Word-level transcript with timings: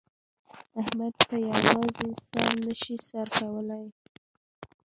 احمد 0.81 1.13
په 1.19 1.23
په 1.29 1.35
یوازې 1.45 2.09
سر 2.27 2.47
نه 2.65 2.73
شي 2.81 2.95
سر 3.07 3.27
کولای. 3.39 3.87